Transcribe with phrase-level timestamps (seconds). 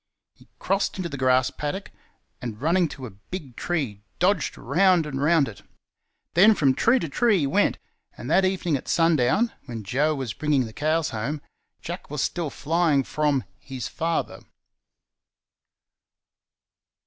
[0.33, 1.91] He crossed into the grass paddock,
[2.41, 5.61] and running to a big tree dodged round and round it.
[6.33, 7.77] Then from tree to tree he went,
[8.17, 11.39] and that evening at sundown, when Joe was bringing the cows home,
[11.83, 14.41] Jack was still flying from "his father".